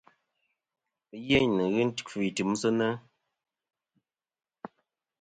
Ɨyêyn 1.25 1.51
nɨ̀n 1.57 1.71
ghɨ 1.73 1.81
nkfɨ 1.87 2.17
i 2.27 2.29
timsɨnɨ. 2.35 2.87